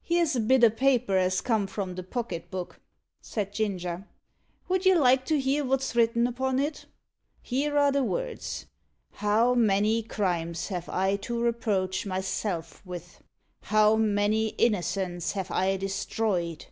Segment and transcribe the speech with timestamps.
[0.00, 2.80] "Here's a bit o' paper as come from the pocket book,"
[3.20, 4.08] said Ginger.
[4.70, 6.86] "Would you like to hear wot's written upon it?
[7.42, 8.64] Here are the words:
[9.12, 13.22] 'How many crimes have I to reproach myself with!
[13.64, 16.64] How many innocents have I destroyed!